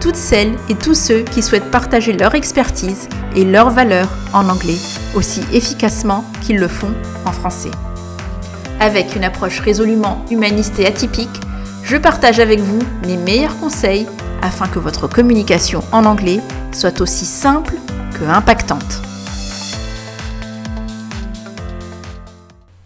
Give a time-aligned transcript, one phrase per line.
[0.00, 4.78] toutes celles et tous ceux qui souhaitent partager leur expertise et leurs valeurs en anglais
[5.14, 6.94] aussi efficacement qu'ils le font
[7.26, 7.70] en français.
[8.80, 11.28] Avec une approche résolument humaniste et atypique,
[11.84, 14.06] je partage avec vous mes meilleurs conseils
[14.42, 16.40] afin que votre communication en anglais
[16.72, 17.74] soit aussi simple
[18.18, 19.02] que impactante.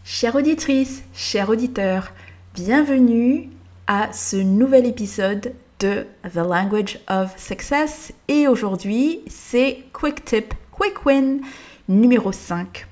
[0.05, 2.13] Chère auditrice, chers auditeurs,
[2.55, 3.51] bienvenue
[3.87, 11.05] à ce nouvel épisode de The Language of Success et aujourd'hui c'est Quick Tip, Quick
[11.05, 11.41] Win
[11.89, 12.87] numéro 5.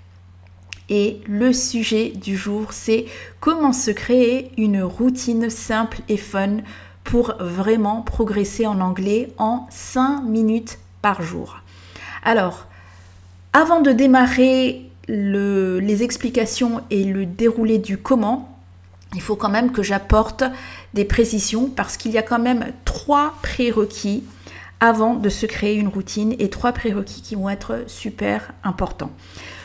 [0.89, 3.07] Et le sujet du jour c'est
[3.41, 6.59] comment se créer une routine simple et fun
[7.05, 11.59] pour vraiment progresser en anglais en 5 minutes par jour.
[12.23, 12.67] Alors,
[13.53, 18.49] avant de démarrer les explications et le déroulé du comment,
[19.15, 20.45] il faut quand même que j'apporte
[20.95, 24.25] des précisions parce qu'il y a quand même trois prérequis
[24.81, 29.13] avant de se créer une routine et trois prérequis qui vont être super importants.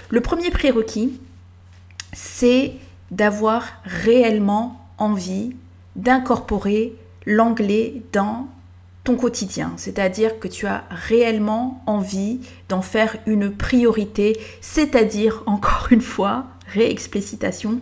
[0.10, 1.20] Le premier prérequis,
[2.14, 2.74] c'est
[3.12, 5.56] d'avoir réellement envie
[5.96, 8.48] d'incorporer l'anglais dans
[9.04, 16.02] ton quotidien, c'est-à-dire que tu as réellement envie d'en faire une priorité, c'est-à-dire, encore une
[16.02, 17.80] fois, réexplicitation,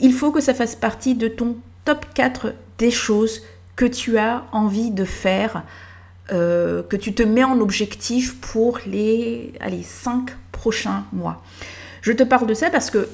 [0.00, 3.42] il faut que ça fasse partie de ton top 4 des choses
[3.76, 5.62] que tu as envie de faire,
[6.32, 11.42] euh, que tu te mets en objectif pour les allez, 5 prochains mois.
[12.02, 13.08] Je te parle de ça parce que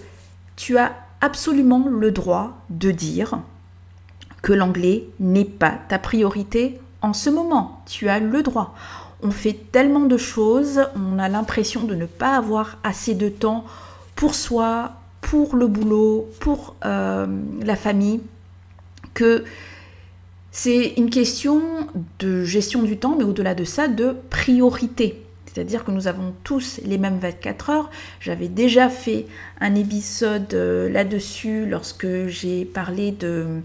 [0.56, 3.38] tu as absolument le droit de dire
[4.42, 7.82] que l'anglais n'est pas ta priorité en ce moment.
[7.86, 8.74] Tu as le droit.
[9.22, 13.64] On fait tellement de choses, on a l'impression de ne pas avoir assez de temps
[14.16, 14.92] pour soi,
[15.22, 17.26] pour le boulot, pour euh,
[17.62, 18.20] la famille,
[19.14, 19.44] que
[20.50, 21.62] c'est une question
[22.18, 25.22] de gestion du temps, mais au-delà de ça, de priorité.
[25.46, 27.90] C'est-à-dire que nous avons tous les mêmes 24 heures.
[28.20, 29.26] J'avais déjà fait
[29.60, 33.60] un épisode euh, là-dessus lorsque j'ai parlé de,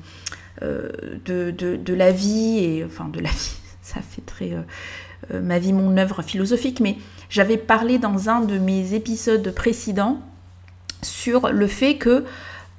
[0.62, 0.90] euh,
[1.26, 4.52] de, de, la vie, et enfin de la vie, ça fait très
[5.34, 6.98] ma vie, mon œuvre philosophique, mais
[7.30, 10.22] j'avais parlé dans un de mes épisodes précédents
[11.02, 12.26] sur le fait que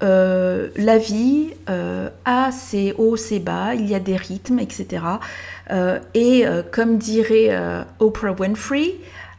[0.02, 5.04] euh, la vie euh, a ses hauts, ses bas, il y a des rythmes, etc.
[6.14, 7.56] et euh, comme dirait
[7.98, 8.94] Oprah Winfrey,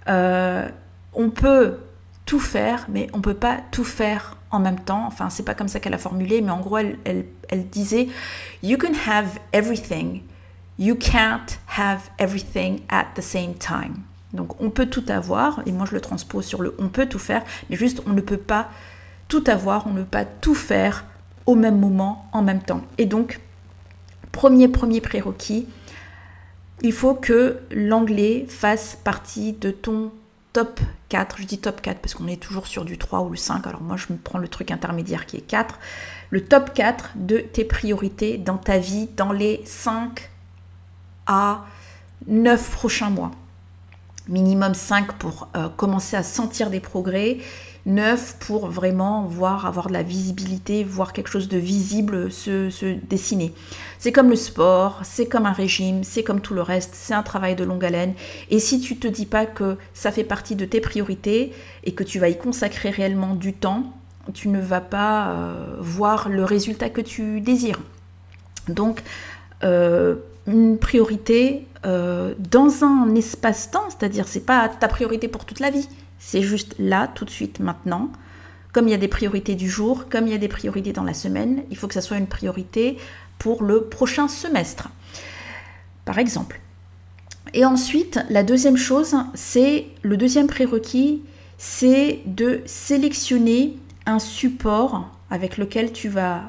[0.08, 1.78] on peut
[2.26, 5.06] tout faire, mais on peut pas tout faire en même temps.
[5.08, 8.08] Enfin, c'est pas comme ça qu'elle a formulé, mais en gros, elle, elle, elle disait
[8.64, 10.22] You can have everything,
[10.78, 13.96] you can't have everything at the same time.
[14.34, 17.20] Donc on peut tout avoir, et moi je le transpose sur le on peut tout
[17.20, 18.70] faire, mais juste on ne peut pas
[19.32, 21.06] tout avoir, on ne peut pas tout faire
[21.46, 22.82] au même moment, en même temps.
[22.98, 23.40] Et donc,
[24.34, 25.70] premier, premier prérequis,
[26.82, 30.12] il faut que l'anglais fasse partie de ton
[30.52, 31.38] top 4.
[31.40, 33.66] Je dis top 4 parce qu'on est toujours sur du 3 ou le 5.
[33.68, 35.80] Alors moi, je me prends le truc intermédiaire qui est 4.
[36.30, 40.30] Le top 4 de tes priorités dans ta vie dans les 5
[41.28, 41.64] à
[42.28, 43.32] 9 prochains mois
[44.32, 47.38] minimum 5 pour euh, commencer à sentir des progrès,
[47.86, 53.54] 9 pour vraiment voir, avoir de la visibilité, voir quelque chose de visible se, dessiner.
[54.00, 57.24] C'est comme le sport, c'est comme un régime, c'est comme tout le reste, c'est un
[57.24, 58.14] travail de longue haleine.
[58.50, 61.54] Et si tu te dis pas que ça fait partie de tes priorités
[61.84, 63.94] et que tu vas y consacrer réellement du temps,
[64.34, 67.80] tu ne vas pas euh, voir le résultat que tu désires.
[68.68, 69.02] Donc,
[69.64, 70.16] euh,
[70.48, 75.88] une priorité euh, dans un espace-temps, c'est-à-dire c'est pas ta priorité pour toute la vie,
[76.20, 78.12] c'est juste là, tout de suite, maintenant.
[78.72, 81.04] Comme il y a des priorités du jour, comme il y a des priorités dans
[81.04, 82.98] la semaine, il faut que ça soit une priorité
[83.40, 84.90] pour le prochain semestre,
[86.06, 86.62] par exemple.
[87.54, 91.24] Et ensuite, la deuxième chose, c'est le deuxième prérequis,
[91.58, 96.44] c'est de sélectionner un support avec lequel tu vas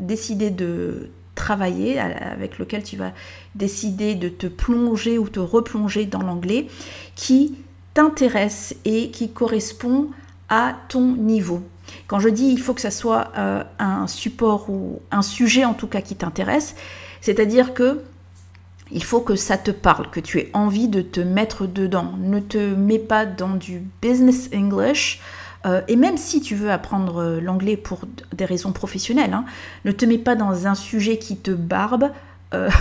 [0.00, 3.12] décider de travailler, avec lequel tu vas
[3.54, 6.68] décider de te plonger ou te replonger dans l'anglais,
[7.16, 7.56] qui
[7.94, 10.08] t'intéresse et qui correspond
[10.48, 11.62] à ton niveau.
[12.06, 15.74] Quand je dis il faut que ça soit euh, un support ou un sujet en
[15.74, 16.74] tout cas qui t'intéresse,
[17.20, 18.02] c'est-à-dire que
[18.90, 22.12] il faut que ça te parle, que tu aies envie de te mettre dedans.
[22.18, 25.20] Ne te mets pas dans du business English
[25.66, 28.02] euh, et même si tu veux apprendre euh, l'anglais pour
[28.34, 29.44] des raisons professionnelles, hein,
[29.84, 32.10] ne te mets pas dans un sujet qui te barbe.
[32.52, 32.68] Euh,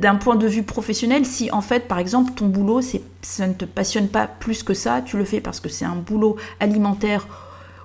[0.00, 2.80] d'un point de vue professionnel, si en fait, par exemple, ton boulot,
[3.22, 5.94] ça ne te passionne pas plus que ça, tu le fais parce que c'est un
[5.94, 7.28] boulot alimentaire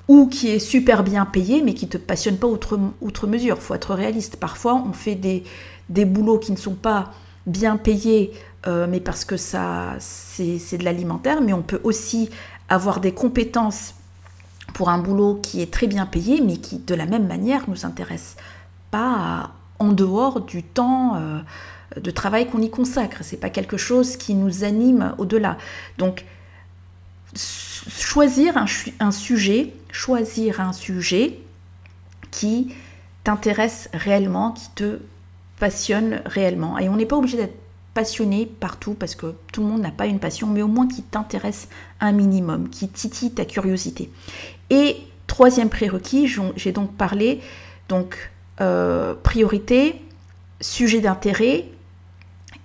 [0.07, 3.57] ou qui est super bien payé, mais qui ne te passionne pas outre, outre mesure.
[3.59, 4.37] Il faut être réaliste.
[4.37, 5.43] Parfois, on fait des,
[5.89, 7.11] des boulots qui ne sont pas
[7.45, 8.31] bien payés,
[8.65, 12.31] mais parce que ça, c'est de l'alimentaire, mais on peut aussi
[12.73, 13.93] avoir des compétences
[14.73, 17.85] pour un boulot qui est très bien payé, mais qui de la même manière nous
[17.85, 18.35] intéresse
[18.89, 21.39] pas en dehors du temps euh,
[21.99, 23.19] de travail qu'on y consacre.
[23.21, 25.57] C'est pas quelque chose qui nous anime au-delà.
[25.99, 26.25] Donc
[27.35, 28.65] choisir un,
[28.99, 31.39] un, sujet, choisir un sujet
[32.31, 32.73] qui
[33.23, 34.99] t'intéresse réellement, qui te
[35.59, 36.79] passionne réellement.
[36.79, 37.62] Et on n'est pas obligé d'être
[37.93, 41.03] passionné partout parce que tout le monde n'a pas une passion, mais au moins qui
[41.03, 41.67] t'intéresse
[41.99, 44.09] un minimum, qui titille ta curiosité.
[44.69, 44.97] Et
[45.27, 47.41] troisième prérequis, j'ai donc parlé
[47.89, 48.31] donc
[48.61, 50.01] euh, priorité,
[50.61, 51.65] sujet d'intérêt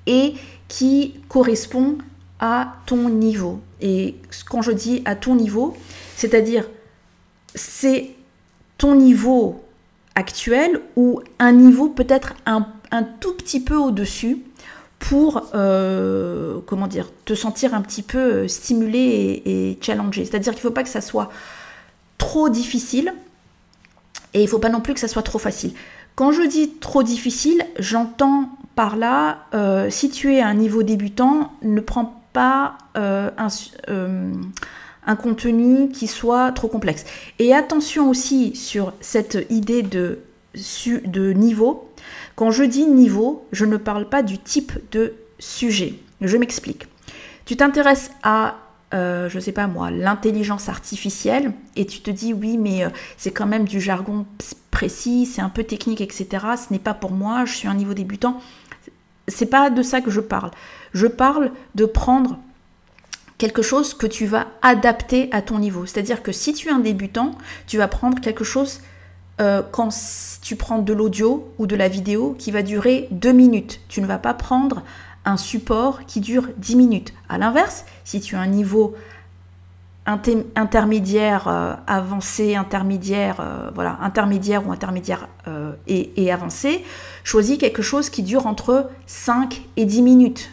[0.07, 0.35] et
[0.69, 1.99] qui correspond
[2.41, 3.61] à ton niveau.
[3.81, 4.17] Et
[4.49, 5.77] quand je dis à ton niveau,
[6.17, 6.69] c'est-à-dire
[7.55, 8.11] c'est
[8.77, 9.65] ton niveau
[10.15, 14.39] actuel ou un niveau peut-être un, un tout petit peu au-dessus
[14.99, 20.25] pour euh, comment dire te sentir un petit peu euh, stimulé et, challengé.
[20.25, 21.31] C'est-à-dire qu'il ne faut pas que ça soit
[22.19, 23.13] trop difficile
[24.35, 25.73] et il ne faut pas non plus que ça soit trop facile.
[26.15, 30.83] Quand je dis trop difficile, j'entends par là, euh, si tu es à un niveau
[30.83, 33.49] débutant, ne prends pas un,
[35.17, 37.05] contenu qui soit trop complexe.
[37.39, 40.23] Et attention aussi sur cette idée de
[41.33, 41.88] niveau,
[42.35, 45.95] quand je dis niveau, je ne parle pas du type de sujet.
[46.21, 46.87] Je m'explique.
[47.45, 48.57] Tu t'intéresses à,
[48.95, 52.91] euh, je ne sais pas moi, l'intelligence artificielle et tu te dis oui, mais euh,
[53.17, 54.27] c'est quand même du jargon
[54.71, 56.27] précis, c'est un peu technique, etc.
[56.57, 58.41] Ce n'est pas pour moi, je suis un niveau débutant.
[59.27, 60.51] C'est pas de ça que je parle.
[60.95, 62.39] Je parle de prendre
[63.39, 65.87] quelque chose que tu vas adapter à ton niveau.
[65.87, 67.33] C'est-à-dire que si tu es un débutant,
[67.67, 68.81] tu vas prendre quelque chose
[69.41, 69.91] euh, quand
[70.49, 73.83] tu prends de l'audio ou de la vidéo qui va durer deux minutes.
[73.91, 74.83] Tu ne vas pas prendre
[75.27, 77.13] un support qui dure 10 minutes.
[77.29, 78.97] À l'inverse, si tu as un niveau
[80.07, 85.29] intermédiaire, euh, avancé, intermédiaire, euh, voilà, intermédiaire ou intermédiaire
[85.87, 86.83] et, avancé,
[87.25, 90.51] choisis quelque chose qui dure entre 5 et 10 minutes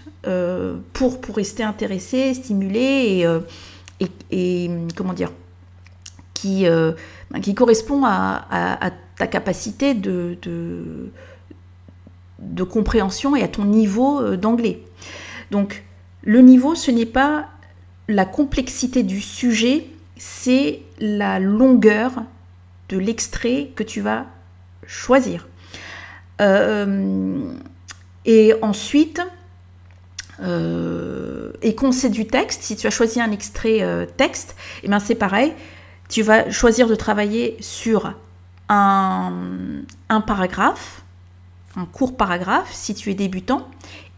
[0.91, 3.25] pour, pour rester intéressé, stimulé
[4.01, 5.31] et, et comment dire,
[6.33, 6.65] qui
[7.31, 10.38] ben, qui correspond à, ta capacité de,
[12.69, 14.81] compréhension et à ton niveau euh, d'anglais.
[15.51, 15.83] Donc
[16.23, 17.47] le niveau, ce n'est pas
[18.07, 22.23] la complexité du sujet, c'est la longueur
[22.89, 24.25] de l'extrait que tu vas
[24.85, 25.47] choisir.
[26.41, 27.39] Euh,
[28.25, 29.21] et ensuite,
[30.41, 34.89] euh, et qu'on sait du texte, si tu as choisi un extrait texte, et eh
[34.89, 35.53] ben c'est pareil,
[36.09, 38.13] tu vas choisir de travailler sur
[38.69, 41.03] un, paragraphe,
[41.75, 43.67] un court paragraphe si tu es débutant,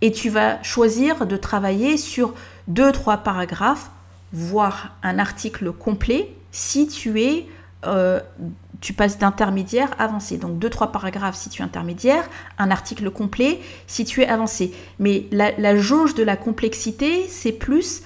[0.01, 2.33] et tu vas choisir de travailler sur
[2.67, 3.89] deux, trois paragraphes,
[4.31, 7.47] voire un article complet si tu es
[7.85, 8.19] euh,
[8.81, 10.37] tu passes d'intermédiaire avancé.
[10.37, 12.27] Donc deux, trois paragraphes si tu es intermédiaire,
[12.57, 14.73] un article complet si tu es avancé.
[14.99, 18.04] Mais la, jauge de la complexité, c'est plus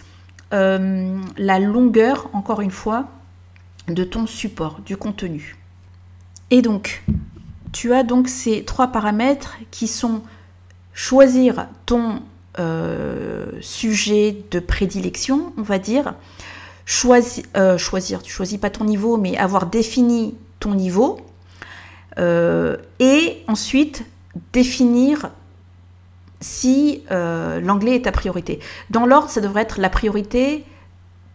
[0.53, 3.07] euh, la longueur, encore une fois,
[3.88, 5.57] de ton support, du contenu.
[6.51, 7.03] Et donc,
[7.72, 10.22] tu as donc ces trois paramètres qui sont
[10.93, 12.22] choisir ton
[12.60, 16.13] euh, sujet de prédilection, on va dire,
[17.55, 21.22] euh, choisir, tu choisis pas ton niveau, mais avoir défini ton niveau,
[22.20, 24.03] euh, et ensuite
[24.51, 25.31] définir
[26.41, 28.60] si l'anglais est ta priorité.
[28.89, 30.65] Dans l'ordre, ça devrait être la priorité,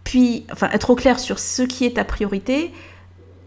[0.03, 2.73] puis enfin, être au clair sur ce qui est ta priorité,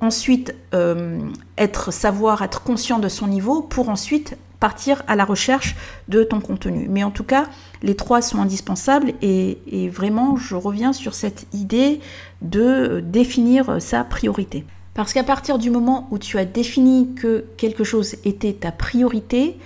[0.01, 1.20] ensuite euh,
[1.58, 5.75] être savoir être conscient de son niveau pour ensuite partir à la recherche
[6.08, 6.88] de ton contenu.
[6.89, 7.48] Mais en tout cas,
[7.82, 12.01] les trois sont indispensables et, vraiment, je reviens sur cette idée
[12.41, 14.65] de définir sa priorité.
[14.94, 19.58] Parce qu'à partir du moment où tu as défini que quelque chose était ta priorité,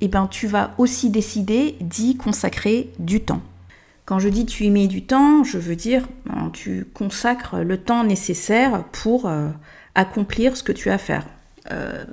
[0.00, 3.42] eh ben, tu vas aussi décider d'y consacrer du temps.
[4.04, 7.78] Quand je dis tu y mets du temps, je veux dire ben, tu consacres le
[7.78, 9.48] temps nécessaire pour euh,
[9.94, 11.26] accomplir ce que tu as à faire.
[11.70, 12.04] Euh,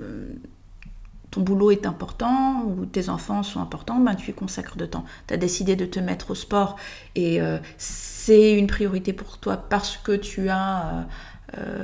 [1.32, 5.06] ton boulot est important ou tes enfants sont importants, ben tu y consacres de temps.
[5.28, 6.76] Tu as décidé de te mettre au sport
[7.16, 11.08] et euh, c'est une priorité pour toi parce que tu as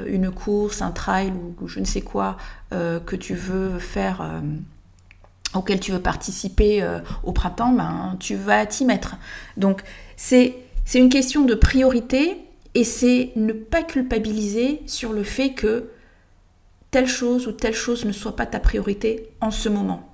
[0.05, 2.37] une course, un trail ou, je ne sais quoi
[2.71, 4.21] que tu veux faire
[5.57, 6.85] auquel tu veux participer
[7.23, 9.15] au printemps, ben, tu vas t'y mettre.
[9.57, 9.81] Donc
[10.15, 10.55] c'est
[10.93, 12.37] une question de priorité
[12.75, 15.89] et c'est ne pas culpabiliser sur le fait que
[16.91, 20.09] telle chose ou telle chose ne soit pas ta priorité en ce moment.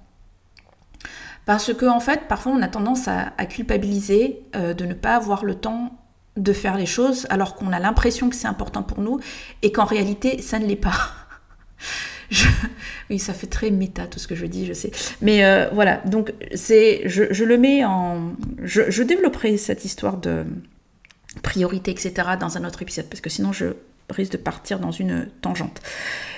[1.45, 5.43] Parce que en fait, parfois on a tendance à, culpabiliser euh, de ne pas avoir
[5.43, 5.97] le temps
[6.37, 9.19] de faire les choses alors qu'on a l'impression que c'est important pour nous
[9.63, 10.97] et qu'en réalité ça ne l'est pas.
[13.09, 14.91] Oui, ça fait très méta tout ce que je dis, je sais.
[15.21, 18.33] Mais euh, voilà, donc c'est, je, le mets en,
[18.63, 20.45] je, je développerai cette histoire de
[21.43, 22.13] priorité, etc.
[22.39, 23.67] dans un autre épisode parce que sinon je
[24.09, 25.81] risque de partir dans une tangente.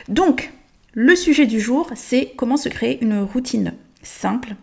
[0.07, 0.51] Donc,
[0.93, 3.73] le sujet du jour, c'est comment se créer une routine
[4.03, 4.55] simple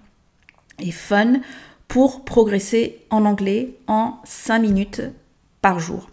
[0.78, 1.40] et fun
[1.88, 5.02] pour progresser en anglais en 5 minutes
[5.60, 6.08] par jour.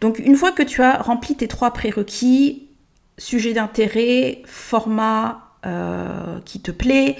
[0.00, 2.67] Donc, une fois que tu as rempli tes trois prérequis,
[3.18, 7.16] sujet d'intérêt, format euh, qui te plaît,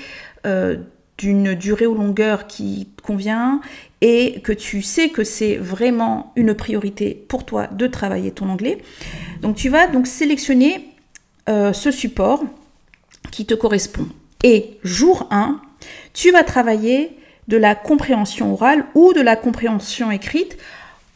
[0.46, 0.76] euh,
[1.18, 3.60] d'une durée ou longueur qui convient
[4.00, 8.78] et que tu sais que c'est vraiment une priorité pour toi de travailler ton anglais.
[9.42, 10.88] Donc tu vas donc sélectionner
[11.48, 12.44] euh, ce support
[13.32, 14.06] qui te correspond.
[14.44, 15.60] Et jour 1,
[16.14, 20.56] tu vas travailler de la compréhension orale ou de la compréhension écrite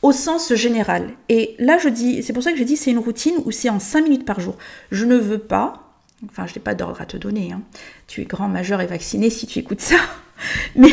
[0.02, 1.10] au sens général.
[1.28, 3.70] Et là, je dis, c'est pour ça que je dis c'est une routine où c'est
[3.70, 4.56] en 5 minutes par jour.
[4.90, 5.82] Je ne veux pas
[6.30, 7.52] Enfin, je n'ai pas d'ordre à te donner.
[7.52, 7.62] Hein.
[8.06, 9.96] Tu es grand, majeur et vacciné si tu écoutes ça.
[10.76, 10.92] Mais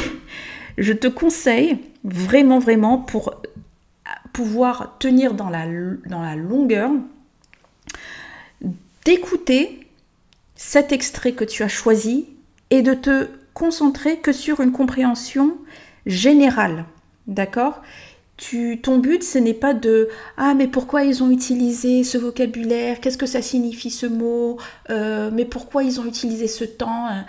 [0.78, 3.42] je te conseille vraiment, vraiment pour
[4.34, 5.66] pouvoir tenir dans la,
[6.06, 6.92] dans la longueur,
[9.06, 9.88] d'écouter
[10.56, 12.28] cet extrait que tu as choisi
[12.70, 15.58] et de te concentrer que sur une compréhension
[16.06, 16.86] générale.
[17.28, 17.82] D'accord?
[18.82, 23.00] Ton but, ce n'est pas de Ah, mais pourquoi ils ont utilisé ce vocabulaire?
[23.00, 24.58] Qu'est-ce que ça signifie ce mot
[24.90, 27.22] euh, Mais pourquoi ils ont utilisé ce temps euh,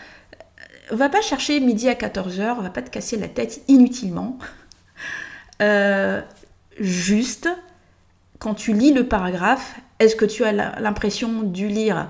[0.94, 4.38] Va pas chercher midi à 14h, va pas te casser la tête inutilement.
[5.62, 6.22] Euh,
[6.78, 7.48] juste,
[8.38, 12.08] quand tu lis le paragraphe, est-ce que tu as l'impression de lire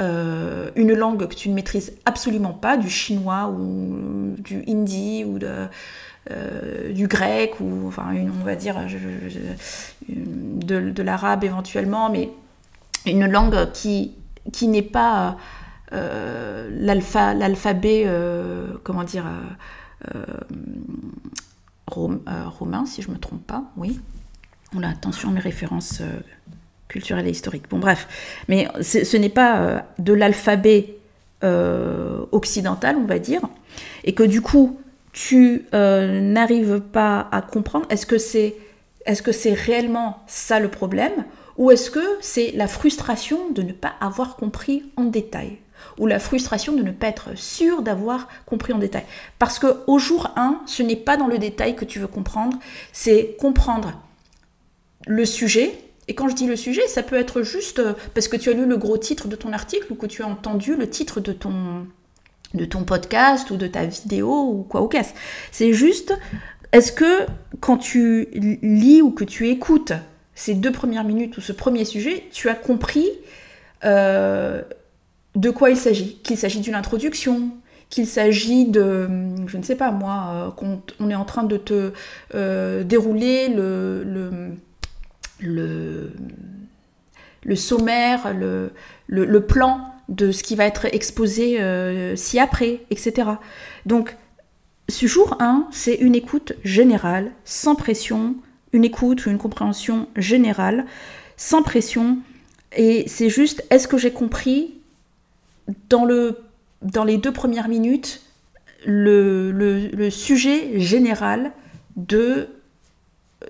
[0.00, 5.68] une langue que tu ne maîtrises absolument pas, du chinois ou du hindi ou de
[6.30, 8.76] euh, du grec ou enfin on va dire
[10.08, 12.30] de, l'arabe éventuellement, mais
[13.06, 14.12] une langue qui,
[14.52, 15.36] qui n'est pas
[15.92, 19.24] euh, l'alphabet, euh, comment dire,
[21.88, 24.00] romain, si je ne me trompe pas, oui.
[24.76, 26.02] On a attention mes références
[26.86, 27.68] culturelles et historiques.
[27.68, 28.06] Bon, bref,
[28.46, 30.98] mais ce n'est pas de l'alphabet
[31.42, 33.40] occidental, on va dire,
[34.04, 34.78] et que du coup,
[35.12, 38.56] tu euh, n'arrives pas à comprendre, est-ce que c'est
[39.04, 41.24] est-ce que c'est réellement ça le problème
[41.58, 45.58] ou est-ce que c'est la frustration de ne pas avoir compris en détail
[45.98, 49.04] ou la frustration de ne pas être sûr d'avoir compris en détail?
[49.38, 52.56] Parce que au jour 1, ce n'est pas dans le détail que tu veux comprendre,
[52.92, 53.92] c'est comprendre
[55.06, 55.78] le sujet.
[56.08, 58.54] Et quand je dis le sujet, ça peut être juste euh, parce que tu as
[58.54, 61.32] lu le gros titre de ton article ou que tu as entendu le titre de
[61.32, 61.86] ton,
[62.54, 65.14] de ton podcast ou de ta vidéo ou quoi au casse.
[65.50, 66.14] C'est juste,
[66.72, 67.26] est-ce que
[67.60, 68.28] quand tu
[68.62, 69.92] lis ou que tu écoutes
[70.34, 73.08] ces deux premières minutes ou ce premier sujet, tu as compris
[73.84, 74.62] euh,
[75.34, 76.16] de quoi il s'agit?
[76.22, 77.50] Qu'il s'agit d'une introduction,
[77.90, 79.08] qu'il s'agit de,
[79.46, 81.92] je ne sais pas moi, euh, on est en train de te
[82.34, 84.56] euh, dérouler le,
[87.54, 93.28] sommaire, le plan de ce qui va être exposé euh, ci-après, etc.
[93.86, 94.16] Donc,
[94.88, 98.36] ce jour 1, c'est une écoute générale, sans pression,
[98.72, 100.86] une écoute ou une compréhension générale,
[101.36, 102.18] sans pression.
[102.76, 104.74] Et c'est juste, est-ce que j'ai compris
[105.88, 106.38] dans, le,
[107.06, 108.22] les deux premières minutes
[108.84, 111.52] le, sujet général
[111.96, 112.48] de,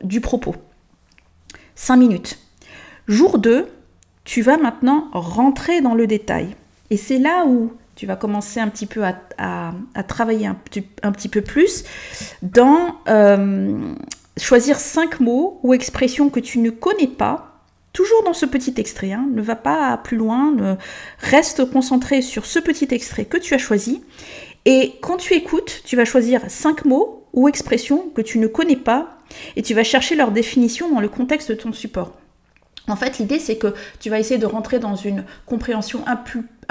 [0.03, 0.55] du propos?
[1.75, 2.39] 5 minutes.
[3.09, 3.67] Jour 2,
[4.25, 6.57] tu vas maintenant rentrer dans le détail.
[6.91, 9.75] Et c'est là où tu vas commencer un petit peu à,
[10.09, 11.85] travailler un, petit peu plus
[12.43, 13.95] dans euh,
[14.37, 17.49] choisir cinq mots ou expressions que tu ne connais pas.
[17.93, 19.27] Toujours dans ce petit extrait, hein.
[19.33, 20.79] ne va pas plus loin,
[21.19, 24.03] reste concentré sur ce petit extrait que tu as choisi.
[24.65, 28.77] Et quand tu écoutes, tu vas choisir cinq mots ou expressions que tu ne connais
[28.77, 29.19] pas
[29.57, 32.13] et tu vas chercher leur définition dans le contexte de ton support.
[32.89, 36.17] En fait, l'idée, c'est que tu vas essayer de rentrer dans une compréhension un,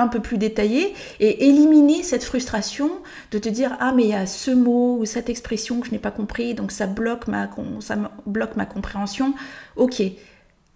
[0.07, 2.89] peu plus détaillée et éliminer cette frustration
[3.31, 5.91] de te dire Ah, mais il y a ce mot ou cette expression que je
[5.91, 7.49] n'ai pas compris, donc ça bloque ma,
[7.79, 9.33] ça bloque ma compréhension.
[9.77, 10.01] Ok.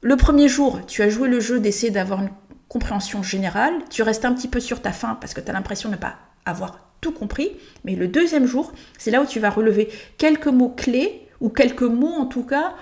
[0.01, 2.30] Le premier jour, tu as joué le jeu d'essayer d'avoir une
[2.70, 3.74] compréhension générale.
[3.89, 6.00] Tu restes un petit peu sur ta faim parce que tu as l'impression de ne
[6.00, 6.15] pas
[6.46, 7.51] avoir tout compris.
[7.84, 11.82] Mais le deuxième jour, c'est là où tu vas relever quelques mots clés ou quelques
[11.82, 12.74] mots en tout cas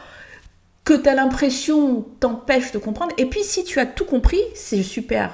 [0.83, 3.13] que tu as l'impression t'empêche de comprendre.
[3.17, 5.31] Et puis si tu as tout compris, c'est super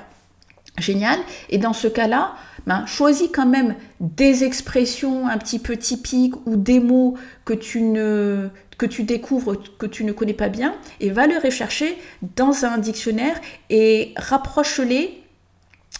[0.77, 1.19] génial.
[1.49, 2.35] Et dans ce cas-là,
[2.67, 7.15] ben, choisis quand même des expressions un petit peu typiques ou des mots
[7.45, 11.37] que tu ne que tu découvres, que tu ne connais pas bien, et va les
[11.37, 11.97] rechercher
[12.37, 13.35] dans un dictionnaire
[13.69, 15.21] et rapproche-les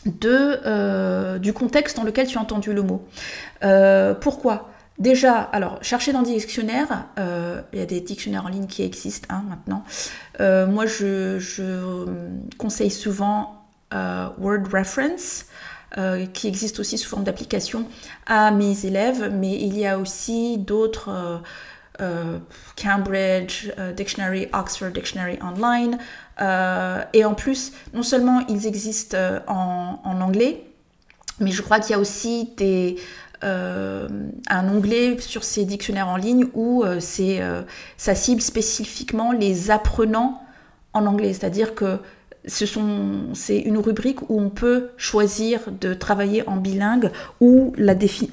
[0.06, 3.06] de, euh, du contexte dans lequel tu as entendu le mot.
[3.63, 4.70] Euh, pourquoi?
[5.00, 8.84] Déjà, alors, chercher dans des dictionnaires, euh, il y a des dictionnaires en ligne qui
[8.84, 9.86] existent hein, maintenant.
[10.41, 12.06] Euh, moi, je,
[12.58, 13.63] conseille souvent
[13.94, 15.46] euh, Word Reference,
[16.34, 17.88] qui existe aussi sous forme d'application
[18.27, 21.41] à mes élèves, mais il y a aussi d'autres,
[22.79, 25.98] Cambridge Dictionary, Oxford Dictionary Online,
[27.13, 30.63] et en plus, non seulement ils existent en, anglais,
[31.39, 36.17] mais je crois qu'il y a aussi des euh, un onglet sur ces dictionnaires en
[36.17, 37.62] ligne où euh, c'est, euh,
[37.98, 40.41] ça cible spécifiquement les apprenants
[40.93, 41.34] en anglais.
[41.34, 42.00] C'est-à-dire que
[42.46, 47.74] c'est une rubrique où on peut choisir de travailler en bilingue ou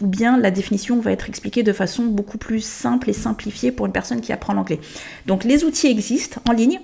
[0.01, 3.93] bien la définition va être expliquée de façon beaucoup plus simple et simplifiée pour une
[3.93, 4.81] personne qui apprend l'anglais.
[5.27, 6.81] Donc les outils existent en ligne.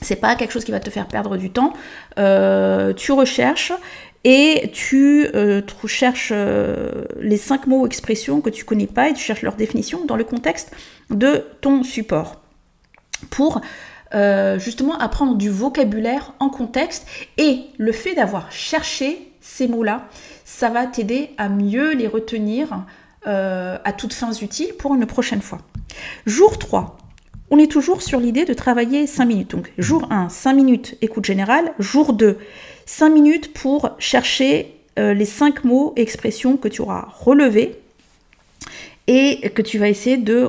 [0.00, 1.72] C'est pas quelque chose qui va te faire perdre du temps.
[2.16, 3.72] tu recherches
[4.28, 9.12] et tu, euh, cherches euh, les cinq mots ou expressions que tu connais pas et
[9.12, 10.72] tu cherches leur définition dans le contexte
[11.10, 12.40] de ton support
[13.30, 13.60] pour
[14.16, 17.06] euh, justement apprendre du vocabulaire en contexte
[17.38, 20.08] et le fait d'avoir cherché ces mots-là,
[20.44, 22.84] ça va t'aider à mieux les retenir
[23.24, 25.58] à toutes fins utiles pour une prochaine fois.
[26.26, 26.96] Jour 3,
[27.50, 29.50] on est toujours sur l'idée de travailler 5 minutes.
[29.50, 31.72] Donc jour 1, 5 minutes écoute générale.
[31.80, 32.38] Jour 2,
[32.86, 37.78] 5 minutes pour chercher euh, les 5 mots et expressions que tu auras relevés
[39.08, 40.48] et que tu vas essayer de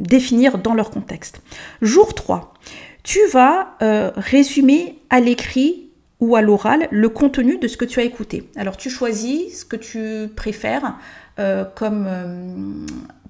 [0.00, 1.42] définir dans leur contexte.
[1.82, 2.54] Jour 3,
[3.02, 5.88] tu vas euh, résumer à l'écrit
[6.20, 8.48] ou à l'oral le contenu de ce que tu as écouté.
[8.56, 10.96] Alors tu choisis ce que tu préfères
[11.38, 12.08] euh, comme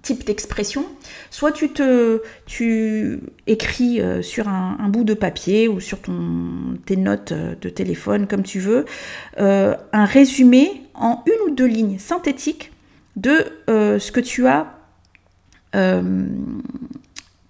[0.04, 0.84] type d'expression.
[1.30, 6.96] Soit tu te tu écris euh, sur un, bout de papier ou sur ton, tes
[6.96, 8.84] notes euh, de téléphone, comme tu veux,
[9.40, 12.70] euh, un résumé en une ou deux lignes synthétiques
[13.16, 14.74] de ce que tu as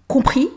[0.07, 0.47] compris,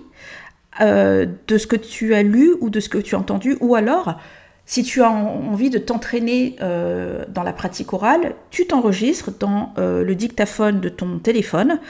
[0.81, 4.21] de ce que tu as lu ou de ce que tu as entendu, ou alors
[4.69, 10.05] si tu as envie de t'entraîner euh, dans la pratique orale, tu t'enregistres dans euh,
[10.05, 11.81] le dictaphone de ton téléphone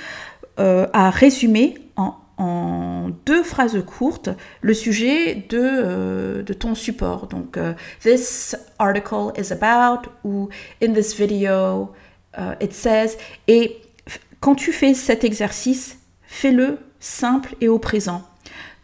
[0.60, 2.14] euh, à résumer en,
[3.26, 7.26] deux phrases courtes le sujet de, de ton support.
[7.26, 7.58] Donc,
[8.00, 10.48] this article is about ou
[10.80, 11.90] in this video
[12.60, 13.16] it says.
[13.48, 13.78] Et
[14.38, 18.22] quand tu fais cet exercice, fais-le simple et au présent.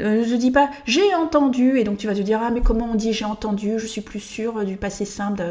[0.01, 2.89] Euh, ne dis pas j'ai entendu et donc tu vas te dire ah mais comment
[2.93, 5.43] on dit j'ai entendu, je suis plus sûre du passé simple.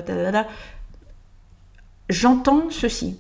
[2.10, 3.18] J'entends ceci.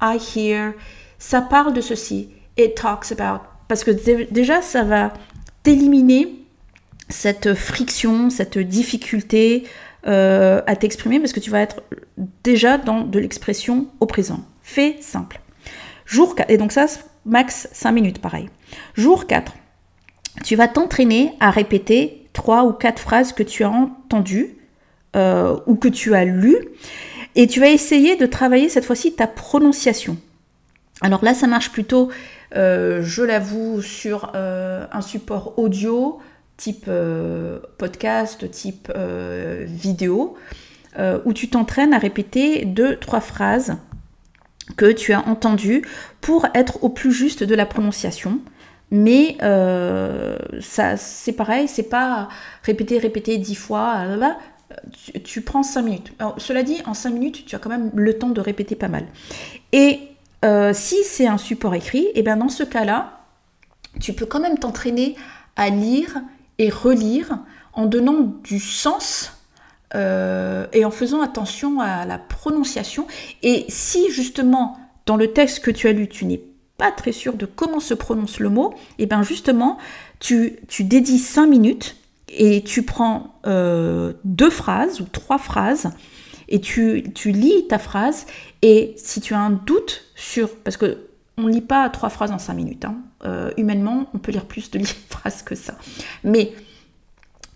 [0.00, 0.74] I hear.
[1.18, 2.28] Ça parle de ceci.
[2.58, 3.42] It talks about.
[3.68, 3.90] Parce que
[4.30, 5.12] déjà ça va
[5.62, 6.46] t'éliminer
[7.08, 9.64] cette friction, cette difficulté
[10.06, 11.82] euh, à t'exprimer parce que tu vas être
[12.44, 14.40] déjà dans de l'expression au présent.
[14.62, 15.40] Fait simple.
[16.04, 16.86] Jour 4, et donc ça,
[17.24, 18.48] max 5 minutes pareil.
[18.94, 19.52] Jour 4,
[20.44, 24.56] tu vas t'entraîner à répéter trois ou quatre phrases que tu as entendues
[25.16, 26.68] euh, ou que tu as lues.
[27.34, 30.16] Et tu vas essayer de travailler cette fois-ci ta prononciation.
[31.00, 32.10] Alors là, ça marche plutôt,
[32.54, 36.18] euh, je l'avoue, sur euh, un support audio,
[36.56, 36.90] type
[37.76, 38.90] podcast, type
[39.66, 40.36] vidéo,
[41.26, 43.76] où tu t'entraînes à répéter deux, trois phrases
[44.76, 45.82] que tu as entendues
[46.22, 48.40] pour être au plus juste de la prononciation.
[48.90, 52.28] Mais euh, ça, c'est pareil, c'est pas
[52.62, 54.04] répéter, répéter dix fois.
[54.04, 54.38] Là,
[55.24, 56.12] tu, prends cinq minutes.
[56.38, 59.06] cela dit, en cinq minutes, tu as quand même le temps de répéter pas mal.
[59.72, 60.00] Et
[60.44, 63.20] euh, si c'est un support écrit, et eh bien dans ce cas-là,
[64.00, 65.16] tu peux quand même t'entraîner
[65.56, 66.20] à lire
[66.58, 67.38] et relire
[67.72, 69.32] en donnant du sens
[69.94, 73.06] euh, et en faisant attention à la prononciation.
[73.42, 76.42] Et si justement dans le texte que tu as lu, tu n'es
[76.78, 79.78] pas très sûr de comment se prononce le mot, et eh bien justement,
[80.20, 81.96] tu, tu dédies 5 minutes
[82.28, 85.90] et tu prends euh, deux phrases ou trois phrases
[86.48, 88.26] et tu, lis ta phrase
[88.62, 90.54] et si tu as un doute sur...
[90.56, 90.98] Parce que
[91.38, 92.86] on ne lit pas trois phrases en cinq minutes.
[92.86, 92.96] Hein.
[93.24, 95.76] Euh, humainement, on peut lire plus de phrases que ça.
[96.24, 96.52] Mais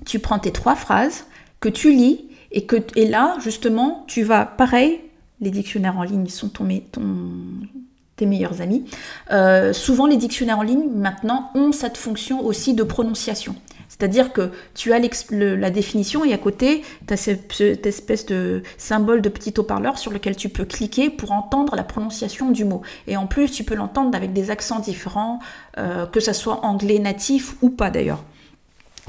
[0.04, 1.24] tu prends tes trois phrases
[1.60, 5.00] que tu lis et que et là, justement, tu vas, pareil,
[5.40, 6.68] les dictionnaires en ligne sont ton,
[8.26, 8.84] meilleurs amis.
[9.30, 13.54] Euh, souvent, les dictionnaires en ligne, maintenant, ont cette fonction aussi de prononciation.
[13.88, 19.20] C'est-à-dire que tu as la définition et à côté, tu as cette, espèce de symbole
[19.20, 22.80] de petit haut-parleur sur lequel tu peux cliquer pour entendre la prononciation du mot.
[23.06, 25.40] Et en plus, tu peux l'entendre avec des accents différents,
[25.76, 28.24] euh, que ce soit anglais natif ou pas d'ailleurs.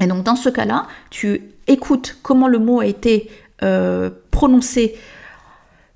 [0.00, 3.30] Et donc dans ce cas-là, tu écoutes comment le mot a été
[3.62, 4.96] euh, prononcé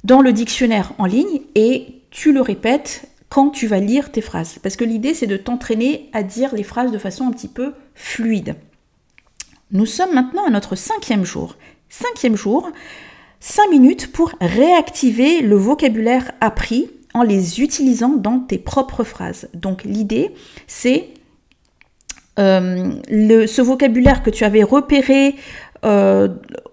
[0.04, 4.58] dans le dictionnaire en ligne et tu le répètes quand tu vas lire tes phrases.
[4.62, 7.74] Parce que l'idée, c'est de t'entraîner à dire les phrases de façon un petit peu
[7.94, 8.56] fluide.
[9.70, 11.56] Nous sommes maintenant à notre cinquième jour.
[11.90, 12.70] Cinquième jour,
[13.38, 19.50] cinq minutes pour réactiver le vocabulaire appris en les utilisant dans tes propres phrases.
[19.52, 20.32] Donc l'idée,
[20.66, 21.10] c'est
[22.38, 25.34] euh, ce vocabulaire que tu avais repéré
[25.84, 26.28] euh,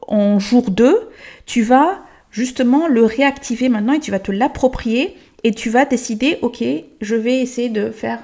[0.08, 1.10] en jour 2,
[1.46, 2.00] tu vas
[2.32, 6.64] justement le réactiver maintenant et tu vas te l'approprier et tu vas décider, ok,
[7.02, 8.20] je vais essayer de faire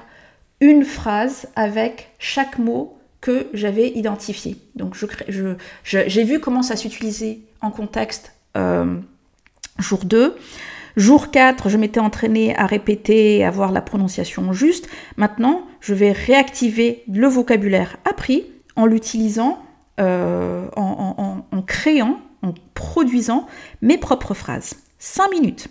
[0.60, 4.56] une phrase avec chaque mot que j'avais identifié.
[4.74, 4.96] Donc
[5.84, 8.96] j'ai vu comment ça s'utilisait en contexte euh,
[9.78, 10.36] jour 2.
[10.96, 14.88] Jour 4, je m'étais entraînée à répéter, à voir la prononciation juste.
[15.16, 18.44] Maintenant, je vais réactiver le vocabulaire appris
[18.76, 19.62] en l'utilisant,
[20.00, 23.46] euh, en, en, créant, en produisant
[23.82, 24.74] mes propres phrases.
[24.98, 25.68] 5 minutes.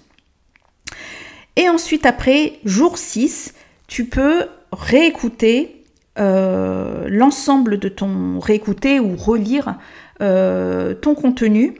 [1.60, 3.54] Et ensuite, après, jour 6,
[3.88, 5.84] tu peux réécouter
[6.18, 9.78] euh, l'ensemble de ton réécouter ou relire
[10.22, 11.76] euh, ton contenu.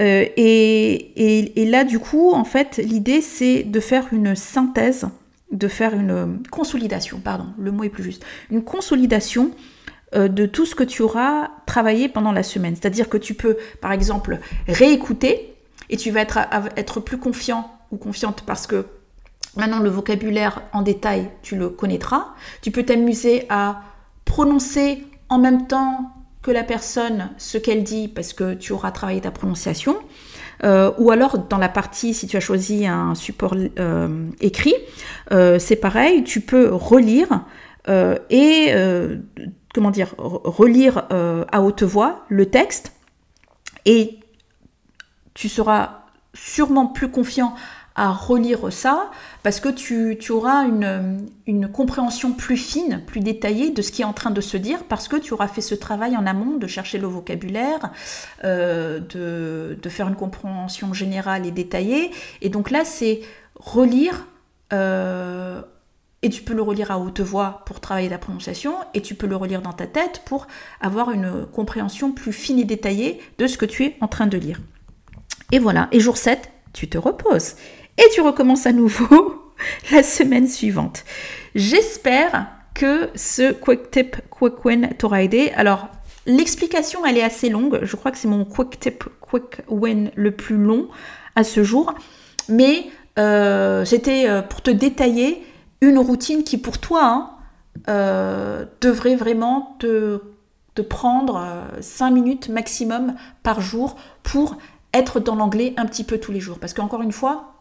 [0.00, 5.06] Euh, et, et, là, du coup, en fait, l'idée, c'est de faire une synthèse,
[5.52, 9.52] de faire une consolidation, pardon, le mot est plus juste, une consolidation
[10.14, 12.74] de tout ce que tu auras travaillé pendant la semaine.
[12.74, 15.54] C'est-à-dire que tu peux, par exemple, réécouter
[15.90, 16.40] et tu vas être,
[16.76, 18.84] être plus confiant ou confiante parce que
[19.56, 22.28] Maintenant, le vocabulaire en détail, tu le connaîtras.
[22.62, 23.82] Tu peux t'amuser à
[24.24, 26.12] prononcer en même temps
[26.42, 29.96] que la personne ce qu'elle dit parce que tu auras travaillé ta prononciation.
[30.64, 34.74] Euh, ou alors dans la partie, si tu as choisi un support euh, écrit,
[35.32, 37.44] euh, c'est pareil, tu peux relire
[38.30, 38.72] et,
[39.74, 42.92] comment dire, relire à haute voix le texte
[43.86, 44.20] et
[45.34, 47.56] tu seras sûrement plus confiant
[47.94, 49.10] à relire ça
[49.42, 54.12] parce que tu, auras une, compréhension plus fine, plus détaillée de ce qui est en
[54.12, 56.98] train de se dire parce que tu auras fait ce travail en amont de chercher
[56.98, 57.90] le vocabulaire,
[58.44, 62.10] euh, de, faire une compréhension générale et détaillée.
[62.40, 63.20] Et donc là, c'est
[63.56, 64.26] relire.
[64.72, 65.60] Euh,
[66.22, 69.26] et tu peux le relire à haute voix pour travailler la prononciation, et tu peux
[69.26, 70.46] le relire dans ta tête pour
[70.80, 74.38] avoir une compréhension plus fine et détaillée de ce que tu es en train de
[74.38, 74.60] lire.
[75.50, 77.56] Et voilà, et jour 7, tu te reposes
[77.98, 79.52] et tu recommences à nouveau
[79.92, 81.04] la semaine suivante.
[81.54, 85.52] J'espère que ce quick tip, quick win t'aura aidé.
[85.56, 85.88] Alors,
[86.26, 87.80] l'explication, elle est assez longue.
[87.82, 90.88] Je crois que c'est mon quick tip, quick win le plus long
[91.36, 91.94] à ce jour.
[92.48, 92.86] Mais
[93.18, 95.44] euh, c'était euh, pour te détailler
[95.80, 97.30] une routine qui, pour toi, hein,
[97.88, 100.20] euh, devrait vraiment te,
[100.74, 101.44] te prendre
[101.80, 104.56] 5 minutes maximum par jour pour
[104.94, 106.58] être dans l'anglais un petit peu tous les jours.
[106.58, 107.51] Parce qu'encore une fois,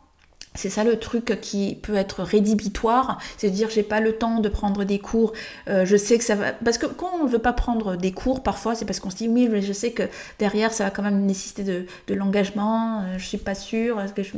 [0.53, 4.39] c'est ça le truc qui peut être rédhibitoire, c'est de dire j'ai pas le temps
[4.39, 5.31] de prendre des cours,
[5.69, 6.51] euh, je sais que ça va...
[6.51, 9.15] Parce que quand on ne veut pas prendre des cours, parfois c'est parce qu'on se
[9.15, 10.03] dit oui, mais je sais que
[10.39, 14.23] derrière ça va quand même nécessiter de, l'engagement, euh, je suis pas sûre, est-ce que
[14.23, 14.31] je...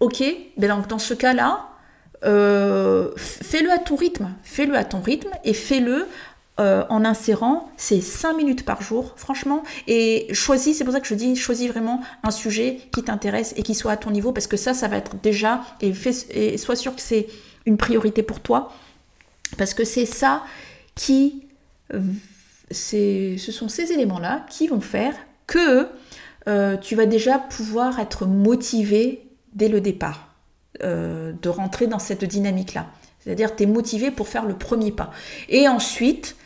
[0.00, 0.24] Ok,
[0.56, 1.68] mais donc dans ce cas-là,
[2.24, 6.06] euh, fais-le à ton rythme, fais-le à ton rythme et fais-le
[6.60, 9.62] euh, en insérant ces 5 minutes par jour, franchement.
[9.86, 13.62] Et choisis, c'est pour ça que je dis, choisis vraiment un sujet qui t'intéresse et
[13.62, 16.94] qui soit à ton niveau, parce que ça, ça va être déjà, et, sois sûr
[16.94, 17.26] que c'est
[17.66, 18.72] une priorité pour toi,
[19.58, 20.42] parce que c'est ça
[20.94, 21.42] qui,
[22.70, 25.14] ce sont ces éléments-là qui vont faire
[25.46, 25.88] que
[26.46, 30.34] euh, tu vas déjà pouvoir être motivé dès le départ,
[30.82, 32.86] euh, de rentrer dans cette dynamique-là.
[33.20, 35.10] C'est-à-dire, tu es motivé pour faire le premier pas.
[35.48, 36.36] Et ensuite,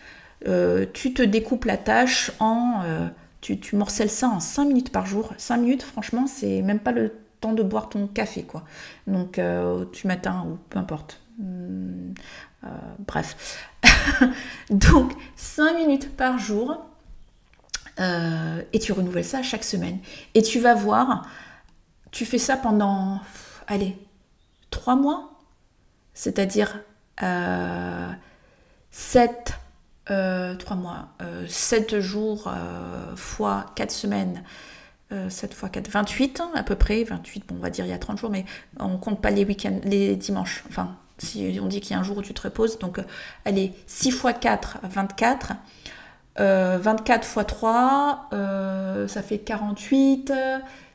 [0.47, 2.83] euh, tu te découpes la tâche en...
[2.85, 3.09] Euh,
[3.41, 5.33] tu, morcelles ça en 5 minutes par jour.
[5.39, 8.65] 5 minutes, franchement, c'est même pas le temps de boire ton café, quoi.
[9.07, 11.21] Donc, euh, du matin ou peu importe.
[11.39, 12.13] Hmm,
[12.65, 12.69] euh,
[13.07, 13.69] bref.
[14.71, 16.85] Donc, 5 minutes par jour.
[18.73, 19.99] Et tu renouvelles ça chaque semaine.
[20.35, 21.27] Et tu vas voir,
[22.13, 23.21] tu fais ça pendant,
[23.67, 23.97] allez,
[24.71, 25.41] 3 mois.
[26.15, 26.79] C'est-à-dire
[28.91, 29.59] 7,
[30.09, 31.09] 3 mois,
[31.47, 32.53] 7 jours
[33.17, 34.43] fois 4 semaines.
[35.31, 37.99] 7 fois 4, 28 à peu près, 28, bon, on va dire il y a
[37.99, 38.45] 30 jours, mais
[38.79, 42.03] on compte pas les week-ends, les dimanches, enfin si on dit qu'il y a un
[42.03, 43.01] jour où tu te reposes, donc
[43.47, 45.55] allez, 6 fois 4, 24.
[46.39, 50.33] 24 fois 3, euh, ça fait 48,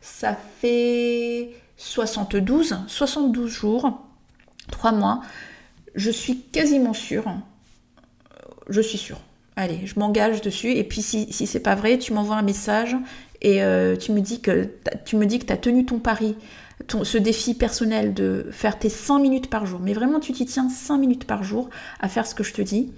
[0.02, 4.02] ça fait 72, 72 jours,
[4.72, 5.22] 3 mois.
[5.96, 7.26] Je suis quasiment sûre,
[8.70, 9.20] je suis sûre.
[9.56, 10.72] Allez, je m'engage dessus.
[10.72, 12.96] Et puis si, si c'est pas vrai, tu m'envoies un message
[13.42, 14.70] et euh, tu me dis que
[15.06, 16.36] tu me dis que as tenu ton pari
[17.04, 20.70] ce défi personnel de faire tes 100 minutes par jour, mais vraiment tu t'y tiens
[20.70, 22.92] 5 minutes par jour à faire ce que je te dis,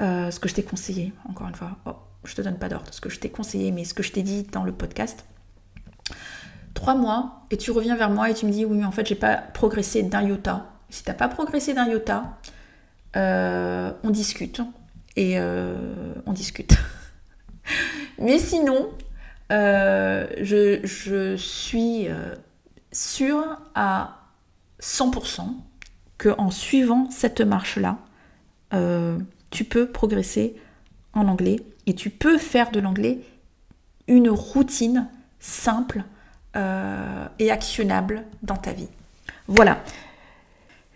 [0.00, 1.92] euh, ce que je t'ai conseillé, encore une fois, oh,
[2.24, 4.22] je te donne pas d'ordre, ce que je t'ai conseillé, mais ce que je t'ai
[4.22, 5.24] dit dans le podcast.
[6.74, 9.06] Trois mois, et tu reviens vers moi et tu me dis oui, mais en fait,
[9.06, 10.66] j'ai pas progressé d'un iota.
[10.90, 12.38] Si t'as pas progressé d'un iota,
[13.16, 14.60] euh, on discute
[15.16, 15.76] et euh,
[16.26, 16.76] on discute.
[18.18, 18.90] mais sinon,
[19.50, 22.08] je, je, suis
[22.92, 24.24] sûr à
[24.80, 25.48] 100%
[26.18, 27.98] que en suivant cette marche-là,
[28.72, 29.18] euh,
[29.50, 30.56] tu peux progresser
[31.12, 33.20] en anglais et tu peux faire de l'anglais
[34.08, 36.04] une routine simple
[36.56, 38.88] euh, et actionnable dans ta vie.
[39.48, 39.82] Voilà.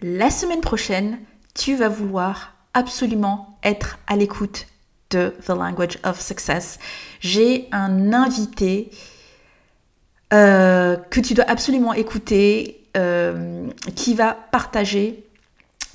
[0.02, 1.18] La semaine prochaine,
[1.54, 4.66] tu vas vouloir absolument être à l'écoute
[5.10, 6.78] de The Language of Success.
[7.20, 8.90] J'ai un invité
[10.32, 15.24] euh, que tu dois absolument écouter, euh, qui va partager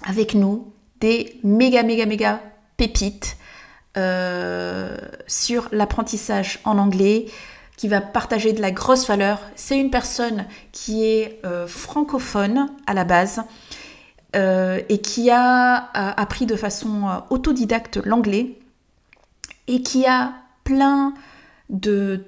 [0.06, 2.41] avec nous des méga, méga, méga
[2.78, 3.38] pépites
[3.97, 4.97] euh,
[5.28, 7.26] sur l'apprentissage en anglais,
[7.78, 9.39] qui va partager de la grosse valeur.
[9.56, 13.41] C'est une personne qui est francophone à la base
[14.34, 18.58] et qui a appris de façon autodidacte l'anglais
[19.67, 21.13] et qui a plein
[21.69, 22.26] de,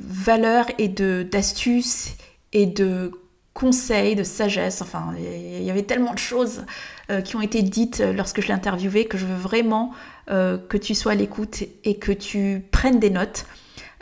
[0.00, 2.14] valeurs et d'astuces
[2.52, 3.12] et de
[3.54, 4.82] conseils, de sagesse.
[4.82, 6.64] Enfin, il y avait tellement de choses
[7.10, 9.92] euh, qui ont été dites lorsque je l'ai interviewé que je veux vraiment
[10.30, 13.46] euh, que tu sois à l'écoute et que tu prennes des notes.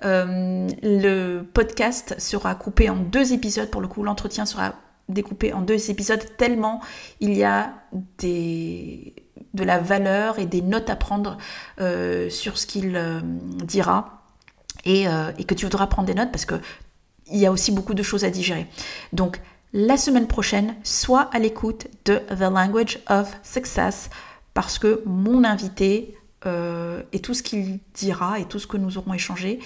[0.05, 3.71] Euh, le podcast sera coupé en deux épisodes.
[3.71, 4.75] Pour le coup, l'entretien sera
[5.09, 6.81] découpé en deux épisodes tellement
[7.21, 7.75] il y a
[8.19, 9.15] des,
[9.55, 11.37] de la valeur et des notes à prendre
[12.29, 13.01] sur ce qu'il
[13.65, 14.17] dira.
[14.87, 16.61] Euh, et, que tu voudras prendre des notes parce qu'il
[17.33, 18.67] y a aussi beaucoup de choses à digérer.
[19.13, 19.41] Donc,
[19.73, 24.11] la semaine prochaine, sois à l'écoute de The Language of Success
[24.55, 26.17] parce que mon invité
[26.47, 29.59] euh, et tout ce qu'il dira et tout ce que nous aurons échangé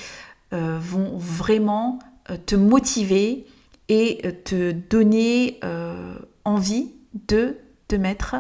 [0.54, 1.98] euh, vont vraiment
[2.46, 3.46] te motiver
[3.90, 5.60] et te donner
[6.44, 6.92] envie
[7.26, 8.36] de te mettre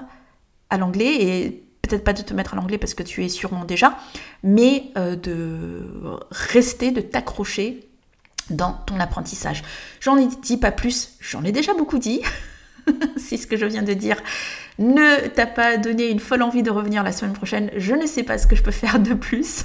[0.70, 3.64] à l'anglais et peut-être pas de te mettre à l'anglais parce que tu es sûrement
[3.64, 3.98] déjà,
[4.42, 5.82] mais euh, de
[6.30, 7.88] rester, de t'accrocher
[8.48, 9.62] dans ton apprentissage.
[10.00, 12.22] J'en ai dit pas plus, j'en ai déjà beaucoup dit.
[13.16, 14.16] si ce que je viens de dire
[14.78, 18.22] ne t'a pas donné une folle envie de revenir la semaine prochaine, je ne sais
[18.22, 19.64] pas ce que je peux faire de plus.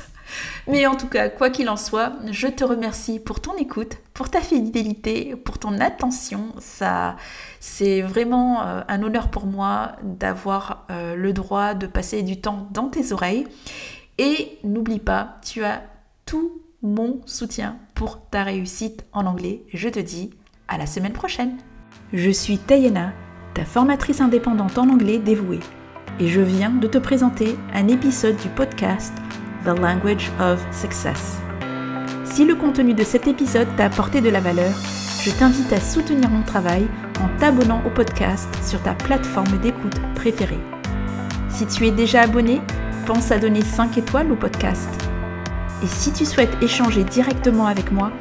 [0.67, 4.29] Mais en tout cas, quoi qu'il en soit, je te remercie pour ton écoute, pour
[4.29, 6.53] ta fidélité, pour ton attention.
[6.59, 7.15] Ça,
[7.59, 12.67] c'est vraiment euh, un honneur pour moi d'avoir euh, le droit de passer du temps
[12.71, 13.47] dans tes oreilles.
[14.17, 15.83] Et n'oublie pas, tu as
[16.25, 19.63] tout mon soutien pour ta réussite en anglais.
[19.73, 20.31] Je te dis
[20.67, 21.57] à la semaine prochaine.
[22.13, 23.13] Je suis Tayena,
[23.53, 25.59] ta formatrice indépendante en anglais dévouée,
[26.19, 29.13] et je viens de te présenter un épisode du podcast
[29.65, 31.37] The Language of Success.
[32.23, 34.73] Si le contenu de cet épisode t'a apporté de la valeur,
[35.23, 36.87] je t'invite à soutenir mon travail
[37.19, 40.59] en t'abonnant au podcast sur ta plateforme d'écoute préférée.
[41.49, 42.61] Si tu es déjà abonné,
[43.07, 44.89] pense à donner 5 étoiles au podcast.
[45.83, 48.11] Et si tu souhaites échanger directement avec moi,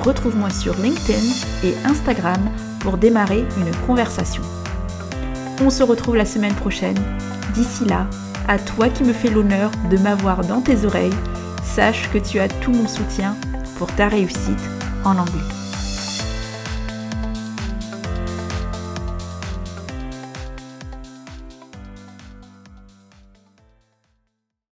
[0.00, 1.32] retrouve-moi sur LinkedIn
[1.64, 4.42] et Instagram pour démarrer une conversation.
[5.64, 6.98] On se retrouve la semaine prochaine.
[7.54, 8.06] D'ici là,
[8.48, 11.10] à toi qui me fais l'honneur de m'avoir dans tes oreilles,
[11.62, 13.36] sache que tu as tout mon soutien
[13.76, 14.68] pour ta réussite
[15.04, 15.59] en anglais.